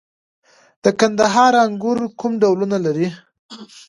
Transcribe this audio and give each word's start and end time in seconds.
د 0.83 0.85
کندهار 0.99 1.53
انګور 1.65 1.97
کوم 2.19 2.33
ډولونه 2.41 2.77
لري؟ 2.85 3.07